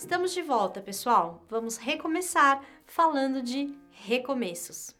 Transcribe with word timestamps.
Estamos 0.00 0.32
de 0.32 0.40
volta, 0.40 0.80
pessoal. 0.80 1.44
Vamos 1.46 1.76
recomeçar 1.76 2.64
falando 2.86 3.42
de 3.42 3.76
recomeços. 3.90 4.96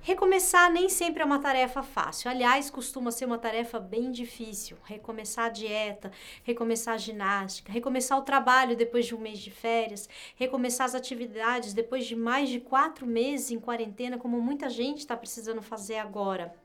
Recomeçar 0.00 0.72
nem 0.72 0.88
sempre 0.88 1.22
é 1.22 1.26
uma 1.26 1.38
tarefa 1.38 1.82
fácil. 1.82 2.30
Aliás, 2.30 2.70
costuma 2.70 3.10
ser 3.10 3.26
uma 3.26 3.36
tarefa 3.36 3.78
bem 3.78 4.10
difícil. 4.10 4.78
Recomeçar 4.82 5.44
a 5.44 5.50
dieta, 5.50 6.10
recomeçar 6.42 6.94
a 6.94 6.98
ginástica, 6.98 7.70
recomeçar 7.70 8.18
o 8.18 8.22
trabalho 8.22 8.74
depois 8.74 9.04
de 9.04 9.14
um 9.14 9.18
mês 9.18 9.40
de 9.40 9.50
férias, 9.50 10.08
recomeçar 10.36 10.86
as 10.86 10.94
atividades 10.94 11.74
depois 11.74 12.06
de 12.06 12.16
mais 12.16 12.48
de 12.48 12.60
quatro 12.60 13.06
meses 13.06 13.50
em 13.50 13.60
quarentena, 13.60 14.16
como 14.16 14.40
muita 14.40 14.70
gente 14.70 15.00
está 15.00 15.14
precisando 15.14 15.60
fazer 15.60 15.98
agora. 15.98 16.56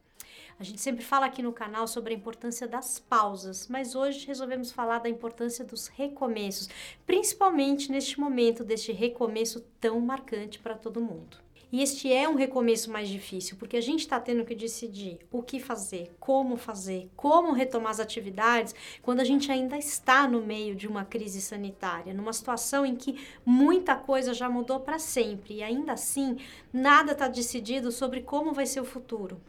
A 0.60 0.64
gente 0.64 0.80
sempre 0.80 1.04
fala 1.04 1.26
aqui 1.26 1.42
no 1.42 1.52
canal 1.52 1.88
sobre 1.88 2.14
a 2.14 2.18
importância 2.18 2.68
das 2.68 3.00
pausas, 3.00 3.68
mas 3.68 3.96
hoje 3.96 4.28
resolvemos 4.28 4.72
falar 4.72 5.00
da 5.00 5.10
importância 5.10 5.66
dos 5.66 5.88
recomeços, 5.88 6.70
principalmente 7.06 7.92
neste 7.92 8.20
momento 8.20 8.64
deste 8.64 8.92
recomeço 8.92 9.62
tão 9.82 10.00
marcante 10.00 10.60
para 10.60 10.76
todo 10.76 11.02
mundo. 11.02 11.38
E 11.72 11.82
este 11.82 12.14
é 12.14 12.30
um 12.30 12.36
recomeço 12.36 12.92
mais 12.92 13.10
difícil, 13.10 13.58
porque 13.58 13.76
a 13.76 13.82
gente 13.82 14.02
está 14.02 14.20
tendo 14.20 14.46
que 14.46 14.54
decidir 14.54 15.18
o 15.32 15.42
que 15.42 15.60
fazer, 15.60 16.16
como 16.20 16.56
fazer, 16.56 17.10
como 17.16 17.52
retomar 17.52 17.90
as 17.90 18.00
atividades, 18.00 18.76
quando 19.02 19.22
a 19.22 19.24
gente 19.24 19.52
ainda 19.52 19.76
está 19.76 20.28
no 20.28 20.40
meio 20.40 20.76
de 20.76 20.88
uma 20.88 21.04
crise 21.04 21.42
sanitária, 21.42 22.14
numa 22.14 22.32
situação 22.32 22.86
em 22.86 22.96
que 22.96 23.20
muita 23.44 23.96
coisa 23.96 24.36
já 24.36 24.48
mudou 24.48 24.82
para 24.82 25.00
sempre 25.00 25.56
e 25.56 25.64
ainda 25.64 25.94
assim 25.94 26.38
nada 26.72 27.14
está 27.14 27.28
decidido 27.28 27.92
sobre 27.92 28.22
como 28.22 28.54
vai 28.54 28.68
ser 28.68 28.80
o 28.80 28.86
futuro. 28.86 29.42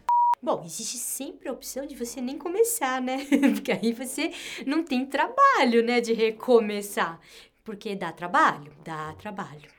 Bom, 0.45 0.63
existe 0.63 0.99
sempre 0.99 1.49
a 1.49 1.53
opção 1.53 1.87
de 1.87 1.97
você 1.97 2.21
nem 2.21 2.37
começar, 2.37 3.01
né? 3.01 3.25
Porque 3.55 3.73
aí 3.73 3.95
você 3.95 4.31
não 4.67 4.85
tem 4.85 5.07
trabalho, 5.07 5.83
né, 5.83 6.03
de 6.03 6.13
recomeçar. 6.13 7.19
Porque 7.65 7.97
dá 7.97 8.13
trabalho? 8.13 8.71
Dá 8.85 9.15
trabalho. 9.15 9.71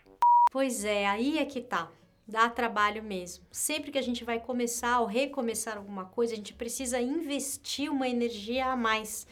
Pois 0.52 0.83
é, 0.83 1.05
aí 1.05 1.38
é 1.38 1.45
que 1.45 1.61
tá. 1.61 1.91
Dá 2.28 2.50
trabalho 2.50 3.04
mesmo. 3.04 3.45
Sempre 3.52 3.92
que 3.92 4.00
a 4.00 4.02
gente 4.02 4.23
vai 4.23 4.40
começar 4.40 5.00
ou 5.00 5.06
recomeçar 5.06 5.78
alguma 5.78 6.06
coisa, 6.06 6.34
a 6.34 6.36
gente 6.36 6.56
precisa 6.56 7.00
investir 7.00 7.92
uma 7.92 8.09
energia 8.09 8.66
a 8.66 8.76
mais. 8.76 9.28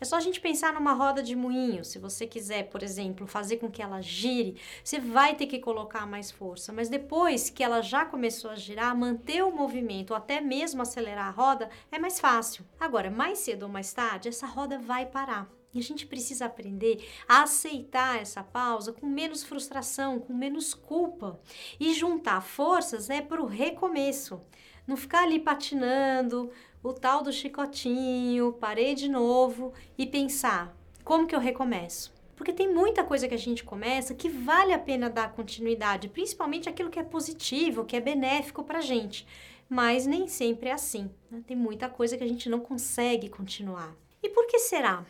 É 0.00 0.04
só 0.04 0.14
a 0.14 0.20
gente 0.20 0.40
pensar 0.40 0.72
numa 0.72 0.92
roda 0.92 1.24
de 1.24 1.34
moinho. 1.34 1.84
Se 1.84 1.98
você 1.98 2.24
quiser, 2.24 2.68
por 2.70 2.84
exemplo, 2.84 3.26
fazer 3.26 3.56
com 3.56 3.68
que 3.68 3.82
ela 3.82 4.00
gire, 4.00 4.60
você 4.84 5.00
vai 5.00 5.34
ter 5.34 5.46
que 5.46 5.58
colocar 5.58 6.06
mais 6.06 6.30
força. 6.30 6.72
Mas 6.72 6.88
depois 6.88 7.50
que 7.50 7.64
ela 7.64 7.82
já 7.82 8.04
começou 8.04 8.52
a 8.52 8.56
girar, 8.56 8.96
manter 8.96 9.42
o 9.42 9.50
movimento 9.50 10.10
ou 10.12 10.16
até 10.16 10.40
mesmo 10.40 10.80
acelerar 10.80 11.26
a 11.26 11.30
roda 11.30 11.68
é 11.90 11.98
mais 11.98 12.20
fácil. 12.20 12.64
Agora, 12.78 13.10
mais 13.10 13.40
cedo 13.40 13.64
ou 13.64 13.68
mais 13.68 13.92
tarde, 13.92 14.28
essa 14.28 14.46
roda 14.46 14.78
vai 14.78 15.04
parar. 15.04 15.50
E 15.76 15.78
a 15.78 15.82
gente 15.82 16.06
precisa 16.06 16.46
aprender 16.46 17.06
a 17.28 17.42
aceitar 17.42 18.18
essa 18.18 18.42
pausa 18.42 18.94
com 18.94 19.06
menos 19.06 19.44
frustração, 19.44 20.18
com 20.18 20.32
menos 20.32 20.72
culpa 20.72 21.38
e 21.78 21.92
juntar 21.92 22.40
forças 22.40 23.08
né, 23.08 23.20
para 23.20 23.42
o 23.42 23.46
recomeço. 23.46 24.40
Não 24.86 24.96
ficar 24.96 25.24
ali 25.24 25.38
patinando, 25.38 26.50
o 26.82 26.94
tal 26.94 27.22
do 27.22 27.30
chicotinho, 27.30 28.54
parei 28.54 28.94
de 28.94 29.06
novo 29.06 29.74
e 29.98 30.06
pensar: 30.06 30.74
como 31.04 31.26
que 31.26 31.34
eu 31.34 31.40
recomeço? 31.40 32.14
Porque 32.34 32.54
tem 32.54 32.72
muita 32.72 33.04
coisa 33.04 33.28
que 33.28 33.34
a 33.34 33.38
gente 33.38 33.62
começa 33.62 34.14
que 34.14 34.30
vale 34.30 34.72
a 34.72 34.78
pena 34.78 35.10
dar 35.10 35.32
continuidade, 35.32 36.08
principalmente 36.08 36.70
aquilo 36.70 36.90
que 36.90 36.98
é 36.98 37.02
positivo, 37.02 37.84
que 37.84 37.96
é 37.96 38.00
benéfico 38.00 38.64
para 38.64 38.78
a 38.78 38.82
gente. 38.82 39.26
Mas 39.68 40.06
nem 40.06 40.26
sempre 40.26 40.70
é 40.70 40.72
assim. 40.72 41.10
Né? 41.30 41.42
Tem 41.46 41.56
muita 41.56 41.88
coisa 41.88 42.16
que 42.16 42.24
a 42.24 42.28
gente 42.28 42.48
não 42.48 42.60
consegue 42.60 43.28
continuar. 43.28 43.94
E 44.22 44.28
por 44.28 44.46
que 44.46 44.58
será? 44.58 45.04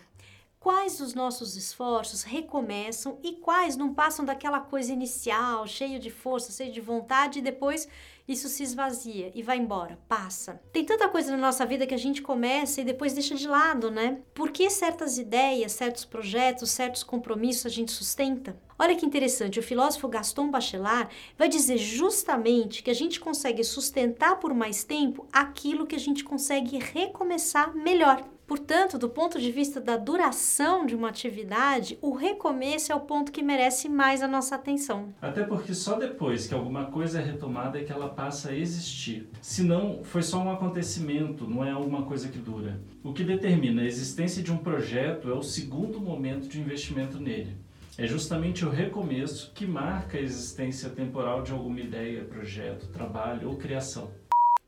Quais 0.66 0.98
dos 0.98 1.14
nossos 1.14 1.54
esforços 1.54 2.24
recomeçam 2.24 3.20
e 3.22 3.34
quais 3.34 3.76
não 3.76 3.94
passam 3.94 4.24
daquela 4.24 4.58
coisa 4.58 4.92
inicial, 4.92 5.64
cheio 5.64 6.00
de 6.00 6.10
força, 6.10 6.50
cheio 6.50 6.72
de 6.72 6.80
vontade 6.80 7.38
e 7.38 7.42
depois 7.42 7.86
isso 8.26 8.48
se 8.48 8.64
esvazia 8.64 9.30
e 9.32 9.44
vai 9.44 9.58
embora, 9.58 9.96
passa. 10.08 10.60
Tem 10.72 10.84
tanta 10.84 11.08
coisa 11.08 11.30
na 11.30 11.36
nossa 11.36 11.64
vida 11.64 11.86
que 11.86 11.94
a 11.94 11.96
gente 11.96 12.20
começa 12.20 12.80
e 12.80 12.84
depois 12.84 13.12
deixa 13.12 13.36
de 13.36 13.46
lado, 13.46 13.92
né? 13.92 14.18
Por 14.34 14.50
que 14.50 14.68
certas 14.68 15.18
ideias, 15.18 15.70
certos 15.70 16.04
projetos, 16.04 16.70
certos 16.70 17.04
compromissos 17.04 17.66
a 17.66 17.68
gente 17.68 17.92
sustenta? 17.92 18.60
Olha 18.76 18.96
que 18.96 19.06
interessante, 19.06 19.60
o 19.60 19.62
filósofo 19.62 20.08
Gaston 20.08 20.50
Bachelard 20.50 21.14
vai 21.38 21.48
dizer 21.48 21.78
justamente 21.78 22.82
que 22.82 22.90
a 22.90 22.94
gente 22.94 23.20
consegue 23.20 23.62
sustentar 23.62 24.40
por 24.40 24.52
mais 24.52 24.82
tempo 24.82 25.28
aquilo 25.32 25.86
que 25.86 25.94
a 25.94 26.00
gente 26.00 26.24
consegue 26.24 26.76
recomeçar 26.76 27.72
melhor. 27.72 28.35
Portanto, 28.46 28.96
do 28.96 29.08
ponto 29.08 29.40
de 29.40 29.50
vista 29.50 29.80
da 29.80 29.96
duração 29.96 30.86
de 30.86 30.94
uma 30.94 31.08
atividade, 31.08 31.98
o 32.00 32.14
recomeço 32.14 32.92
é 32.92 32.94
o 32.94 33.00
ponto 33.00 33.32
que 33.32 33.42
merece 33.42 33.88
mais 33.88 34.22
a 34.22 34.28
nossa 34.28 34.54
atenção. 34.54 35.12
Até 35.20 35.42
porque 35.42 35.74
só 35.74 35.98
depois 35.98 36.46
que 36.46 36.54
alguma 36.54 36.84
coisa 36.84 37.20
é 37.20 37.24
retomada 37.24 37.80
é 37.80 37.82
que 37.82 37.90
ela 37.90 38.08
passa 38.08 38.50
a 38.50 38.56
existir. 38.56 39.28
Se 39.42 39.64
não, 39.64 40.04
foi 40.04 40.22
só 40.22 40.38
um 40.38 40.50
acontecimento, 40.50 41.48
não 41.48 41.64
é 41.64 41.72
alguma 41.72 42.02
coisa 42.02 42.28
que 42.28 42.38
dura. 42.38 42.80
O 43.02 43.12
que 43.12 43.24
determina 43.24 43.82
a 43.82 43.86
existência 43.86 44.40
de 44.40 44.52
um 44.52 44.58
projeto 44.58 45.28
é 45.28 45.34
o 45.34 45.42
segundo 45.42 46.00
momento 46.00 46.46
de 46.46 46.60
investimento 46.60 47.18
nele. 47.18 47.56
É 47.98 48.06
justamente 48.06 48.64
o 48.64 48.70
recomeço 48.70 49.52
que 49.54 49.66
marca 49.66 50.18
a 50.18 50.20
existência 50.20 50.90
temporal 50.90 51.42
de 51.42 51.50
alguma 51.50 51.80
ideia, 51.80 52.24
projeto, 52.24 52.86
trabalho 52.88 53.48
ou 53.48 53.56
criação. 53.56 54.10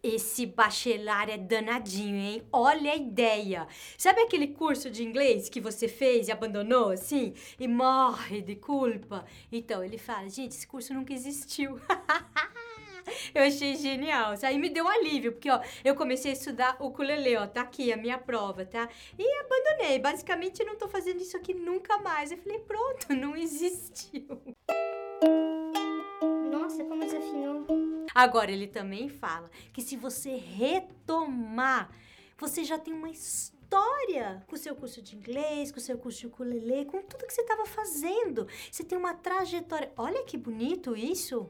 Esse 0.00 0.46
bachelar 0.46 1.28
é 1.28 1.36
danadinho, 1.36 2.14
hein? 2.14 2.42
Olha 2.52 2.92
a 2.92 2.96
ideia! 2.96 3.66
Sabe 3.96 4.20
aquele 4.20 4.48
curso 4.48 4.88
de 4.90 5.02
inglês 5.02 5.48
que 5.48 5.60
você 5.60 5.88
fez 5.88 6.28
e 6.28 6.32
abandonou, 6.32 6.90
assim? 6.90 7.34
E 7.58 7.66
morre 7.66 8.40
de 8.40 8.54
culpa? 8.54 9.24
Então, 9.50 9.82
ele 9.82 9.98
fala, 9.98 10.28
gente, 10.28 10.52
esse 10.52 10.66
curso 10.66 10.94
nunca 10.94 11.12
existiu. 11.12 11.80
eu 13.34 13.42
achei 13.42 13.74
genial. 13.74 14.34
Isso 14.34 14.46
aí 14.46 14.56
me 14.56 14.70
deu 14.70 14.84
um 14.84 14.88
alívio, 14.88 15.32
porque, 15.32 15.50
ó, 15.50 15.60
eu 15.84 15.96
comecei 15.96 16.30
a 16.30 16.34
estudar 16.34 16.76
o 16.78 16.86
ukulele, 16.86 17.36
ó, 17.36 17.48
tá 17.48 17.62
aqui 17.62 17.92
a 17.92 17.96
minha 17.96 18.18
prova, 18.18 18.64
tá? 18.64 18.88
E 19.18 19.40
abandonei. 19.40 19.98
Basicamente, 19.98 20.62
não 20.62 20.76
tô 20.76 20.86
fazendo 20.86 21.20
isso 21.20 21.36
aqui 21.36 21.54
nunca 21.54 21.98
mais. 21.98 22.30
Eu 22.30 22.38
falei, 22.38 22.60
pronto, 22.60 23.12
não 23.14 23.36
existiu. 23.36 24.40
Agora, 28.18 28.50
ele 28.50 28.66
também 28.66 29.08
fala 29.08 29.48
que 29.72 29.80
se 29.80 29.96
você 29.96 30.34
retomar, 30.34 31.88
você 32.36 32.64
já 32.64 32.76
tem 32.76 32.92
uma 32.92 33.08
história 33.10 34.42
com 34.48 34.56
o 34.56 34.58
seu 34.58 34.74
curso 34.74 35.00
de 35.00 35.14
inglês, 35.14 35.70
com 35.70 35.78
o 35.78 35.80
seu 35.80 35.96
curso 35.96 36.18
de 36.18 36.26
ukulele, 36.26 36.84
com 36.86 37.00
tudo 37.00 37.24
que 37.24 37.32
você 37.32 37.42
estava 37.42 37.64
fazendo. 37.64 38.48
Você 38.72 38.82
tem 38.82 38.98
uma 38.98 39.14
trajetória. 39.14 39.92
Olha 39.96 40.24
que 40.24 40.36
bonito 40.36 40.96
isso. 40.96 41.48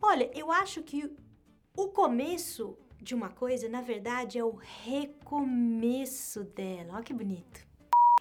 Olha, 0.00 0.30
eu 0.34 0.50
acho 0.50 0.82
que 0.82 1.14
o 1.76 1.88
começo 1.88 2.74
de 2.98 3.14
uma 3.14 3.28
coisa, 3.28 3.68
na 3.68 3.82
verdade, 3.82 4.38
é 4.38 4.44
o 4.44 4.54
recomeço 4.54 6.42
dela. 6.42 6.94
Olha 6.94 7.04
que 7.04 7.12
bonito. 7.12 7.66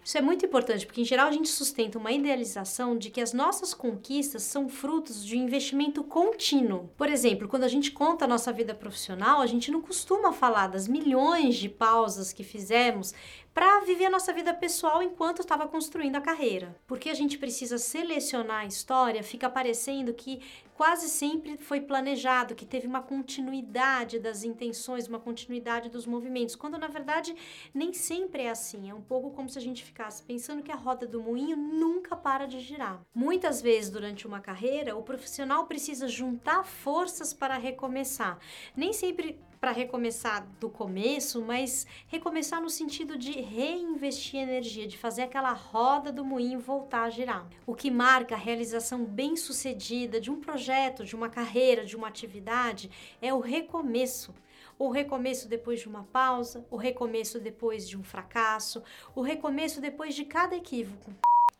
Isso 0.03 0.17
é 0.17 0.21
muito 0.21 0.45
importante 0.45 0.85
porque, 0.85 1.01
em 1.01 1.05
geral, 1.05 1.27
a 1.27 1.31
gente 1.31 1.49
sustenta 1.49 1.99
uma 1.99 2.11
idealização 2.11 2.97
de 2.97 3.11
que 3.11 3.21
as 3.21 3.33
nossas 3.33 3.73
conquistas 3.73 4.43
são 4.43 4.67
frutos 4.67 5.23
de 5.23 5.37
um 5.37 5.43
investimento 5.43 6.03
contínuo. 6.03 6.89
Por 6.97 7.07
exemplo, 7.07 7.47
quando 7.47 7.63
a 7.63 7.67
gente 7.67 7.91
conta 7.91 8.25
a 8.25 8.27
nossa 8.27 8.51
vida 8.51 8.73
profissional, 8.73 9.41
a 9.41 9.45
gente 9.45 9.69
não 9.69 9.81
costuma 9.81 10.33
falar 10.33 10.67
das 10.67 10.87
milhões 10.87 11.55
de 11.55 11.69
pausas 11.69 12.33
que 12.33 12.43
fizemos 12.43 13.13
para 13.53 13.81
viver 13.81 14.05
a 14.05 14.09
nossa 14.09 14.31
vida 14.33 14.53
pessoal 14.53 15.03
enquanto 15.03 15.41
estava 15.41 15.67
construindo 15.67 16.15
a 16.15 16.21
carreira. 16.21 16.75
Porque 16.87 17.09
a 17.09 17.13
gente 17.13 17.37
precisa 17.37 17.77
selecionar 17.77 18.61
a 18.61 18.65
história, 18.65 19.23
fica 19.23 19.49
parecendo 19.49 20.13
que 20.13 20.41
quase 20.73 21.09
sempre 21.09 21.57
foi 21.57 21.81
planejado, 21.81 22.55
que 22.55 22.65
teve 22.65 22.87
uma 22.87 23.01
continuidade 23.01 24.19
das 24.19 24.43
intenções, 24.43 25.07
uma 25.07 25.19
continuidade 25.19 25.89
dos 25.89 26.05
movimentos, 26.05 26.55
quando 26.55 26.77
na 26.77 26.87
verdade 26.87 27.35
nem 27.73 27.93
sempre 27.93 28.43
é 28.43 28.49
assim. 28.49 28.89
É 28.89 28.93
um 28.93 29.01
pouco 29.01 29.31
como 29.31 29.49
se 29.49 29.57
a 29.57 29.61
gente 29.61 29.83
ficasse 29.83 30.23
pensando 30.23 30.63
que 30.63 30.71
a 30.71 30.75
roda 30.75 31.05
do 31.05 31.21
moinho 31.21 31.55
nunca 31.55 32.15
para 32.15 32.45
de 32.45 32.59
girar. 32.59 33.01
Muitas 33.13 33.61
vezes 33.61 33.89
durante 33.89 34.27
uma 34.27 34.39
carreira, 34.39 34.95
o 34.95 35.03
profissional 35.03 35.65
precisa 35.67 36.07
juntar 36.07 36.63
forças 36.63 37.33
para 37.33 37.57
recomeçar. 37.57 38.39
Nem 38.75 38.93
sempre 38.93 39.39
para 39.61 39.71
recomeçar 39.71 40.47
do 40.59 40.67
começo, 40.67 41.39
mas 41.39 41.85
recomeçar 42.07 42.59
no 42.59 42.69
sentido 42.69 43.15
de 43.15 43.31
reinvestir 43.39 44.39
energia, 44.39 44.87
de 44.87 44.97
fazer 44.97 45.21
aquela 45.21 45.53
roda 45.53 46.11
do 46.11 46.25
moinho 46.25 46.59
voltar 46.59 47.03
a 47.03 47.09
girar. 47.11 47.47
O 47.67 47.75
que 47.75 47.91
marca 47.91 48.33
a 48.33 48.39
realização 48.39 49.05
bem-sucedida 49.05 50.19
de 50.19 50.31
um 50.31 50.41
projeto, 50.41 51.05
de 51.05 51.15
uma 51.15 51.29
carreira, 51.29 51.85
de 51.85 51.95
uma 51.95 52.07
atividade 52.07 52.89
é 53.21 53.31
o 53.31 53.39
recomeço 53.39 54.33
o 54.79 54.89
recomeço 54.89 55.47
depois 55.47 55.79
de 55.79 55.87
uma 55.87 56.03
pausa, 56.05 56.65
o 56.71 56.75
recomeço 56.75 57.39
depois 57.39 57.87
de 57.87 57.95
um 57.95 58.03
fracasso, 58.03 58.81
o 59.13 59.21
recomeço 59.21 59.79
depois 59.79 60.15
de 60.15 60.25
cada 60.25 60.55
equívoco. 60.55 61.13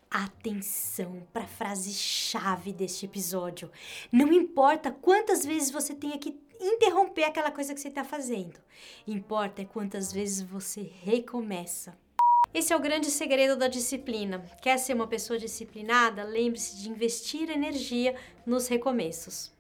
Atenção 0.10 1.22
para 1.32 1.44
a 1.44 1.48
frase 1.48 1.94
chave 1.94 2.74
deste 2.74 3.06
episódio. 3.06 3.70
Não 4.12 4.34
importa 4.34 4.90
quantas 4.92 5.46
vezes 5.46 5.70
você 5.70 5.94
tenha 5.94 6.18
que 6.18 6.32
interromper 6.62 7.24
aquela 7.24 7.52
coisa 7.52 7.74
que 7.74 7.80
você 7.80 7.88
está 7.88 8.04
fazendo. 8.04 8.60
Importa 9.08 9.62
é 9.62 9.66
quantas 9.66 10.12
vezes 10.12 10.42
você 10.42 10.82
recomeça. 11.04 11.98
Esse 12.54 12.74
é 12.74 12.76
o 12.76 12.82
grande 12.82 13.10
segredo 13.10 13.56
da 13.56 13.68
disciplina. 13.68 14.44
Quer 14.62 14.78
ser 14.78 14.94
uma 14.94 15.08
pessoa 15.08 15.40
disciplinada? 15.40 16.24
Lembre-se 16.24 16.82
de 16.82 16.90
investir 16.90 17.50
energia 17.50 18.16
nos 18.46 18.68
recomeços. 18.68 19.54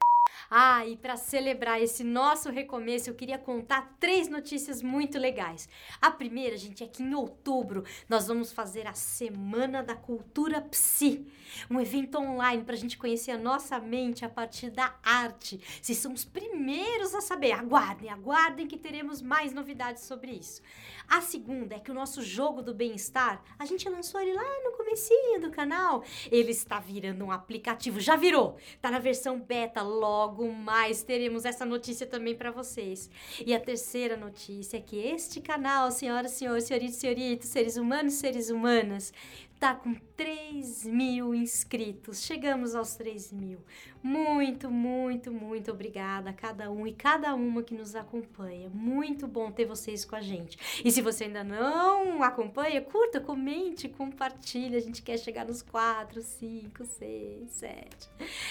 Ah, 0.53 0.85
e 0.85 0.97
para 0.97 1.15
celebrar 1.15 1.81
esse 1.81 2.03
nosso 2.03 2.49
recomeço, 2.49 3.09
eu 3.09 3.15
queria 3.15 3.37
contar 3.37 3.95
três 4.01 4.27
notícias 4.27 4.81
muito 4.81 5.17
legais. 5.17 5.69
A 6.01 6.11
primeira, 6.11 6.57
gente, 6.57 6.83
é 6.83 6.87
que 6.87 7.01
em 7.01 7.15
outubro 7.15 7.85
nós 8.09 8.27
vamos 8.27 8.51
fazer 8.51 8.85
a 8.85 8.91
Semana 8.91 9.81
da 9.81 9.95
Cultura 9.95 10.59
Psi, 10.59 11.25
um 11.69 11.79
evento 11.79 12.17
online 12.17 12.65
para 12.65 12.75
a 12.75 12.77
gente 12.77 12.97
conhecer 12.97 13.31
a 13.31 13.37
nossa 13.37 13.79
mente 13.79 14.25
a 14.25 14.29
partir 14.29 14.69
da 14.71 14.93
arte. 15.01 15.57
Vocês 15.81 15.97
são 15.97 16.11
os 16.11 16.25
primeiros 16.25 17.15
a 17.15 17.21
saber. 17.21 17.53
Aguardem, 17.53 18.09
aguardem 18.09 18.67
que 18.67 18.77
teremos 18.77 19.21
mais 19.21 19.53
novidades 19.53 20.03
sobre 20.03 20.33
isso. 20.33 20.61
A 21.07 21.21
segunda 21.21 21.75
é 21.75 21.79
que 21.79 21.91
o 21.91 21.93
nosso 21.93 22.21
jogo 22.21 22.61
do 22.61 22.73
bem-estar, 22.73 23.41
a 23.57 23.63
gente 23.63 23.87
lançou 23.87 24.19
ele 24.19 24.33
lá 24.33 24.63
no 24.65 24.73
comecinho 24.75 25.39
do 25.39 25.49
canal. 25.49 26.03
Ele 26.29 26.51
está 26.51 26.77
virando 26.77 27.23
um 27.23 27.31
aplicativo, 27.31 28.01
já 28.01 28.17
virou. 28.17 28.57
Tá 28.81 28.91
na 28.91 28.99
versão 28.99 29.39
beta 29.39 29.81
logo 29.81 30.40
logo 30.41 30.51
mais 30.51 31.03
teremos 31.03 31.45
essa 31.45 31.65
notícia 31.65 32.07
também 32.07 32.35
para 32.35 32.51
vocês. 32.51 33.09
E 33.45 33.53
a 33.53 33.59
terceira 33.59 34.17
notícia 34.17 34.77
é 34.77 34.81
que 34.81 34.97
este 34.97 35.39
canal, 35.39 35.91
senhoras, 35.91 36.31
senhores, 36.31 36.65
senhoritos, 36.65 36.95
senhoritos, 36.95 37.49
seres 37.49 37.77
humanos, 37.77 38.13
seres 38.13 38.49
humanas, 38.49 39.13
tá 39.61 39.75
com 39.75 39.93
3 40.17 40.85
mil 40.85 41.35
inscritos. 41.35 42.23
Chegamos 42.23 42.73
aos 42.73 42.95
3 42.95 43.31
mil. 43.31 43.59
Muito, 44.01 44.71
muito, 44.71 45.31
muito 45.31 45.69
obrigada 45.69 46.31
a 46.31 46.33
cada 46.33 46.71
um 46.71 46.87
e 46.87 46.93
cada 46.93 47.35
uma 47.35 47.61
que 47.61 47.75
nos 47.75 47.93
acompanha. 47.95 48.71
Muito 48.73 49.27
bom 49.27 49.51
ter 49.51 49.65
vocês 49.65 50.03
com 50.03 50.15
a 50.15 50.19
gente. 50.19 50.57
E 50.83 50.91
se 50.91 50.99
você 50.99 51.25
ainda 51.25 51.43
não 51.43 52.23
acompanha, 52.23 52.81
curta, 52.81 53.21
comente, 53.21 53.87
compartilhe. 53.87 54.75
A 54.75 54.81
gente 54.81 55.03
quer 55.03 55.19
chegar 55.19 55.45
nos 55.45 55.61
4, 55.61 56.23
5, 56.23 56.83
6, 56.83 57.51
7. 57.51 58.09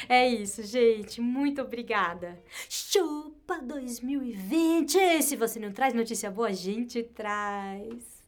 É 0.09 0.29
isso, 0.29 0.63
gente. 0.63 1.21
Muito 1.21 1.61
obrigada. 1.61 2.41
Chupa 2.69 3.59
2020! 3.59 5.23
Se 5.25 5.35
você 5.35 5.59
não 5.59 5.73
traz 5.73 5.93
notícia 5.93 6.31
boa, 6.31 6.51
a 6.51 6.53
gente 6.53 7.03
traz. 7.03 8.23